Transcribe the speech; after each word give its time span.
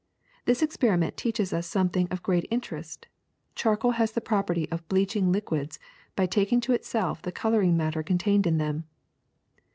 This 0.45 0.63
experiment 0.63 1.15
teaches 1.15 1.53
us 1.53 1.67
something 1.67 2.07
of 2.09 2.23
great 2.23 2.45
inter 2.45 2.77
est: 2.77 3.05
charcoal 3.53 3.91
has 4.01 4.13
the 4.13 4.19
property 4.19 4.67
of 4.71 4.87
bleaching 4.89 5.31
liquids 5.31 5.77
by 6.15 6.25
taking 6.25 6.59
to 6.61 6.73
itself 6.73 7.21
the 7.21 7.31
coloring 7.31 7.77
matter 7.77 8.01
contained 8.01 8.47
in 8.47 8.57
them. 8.57 8.85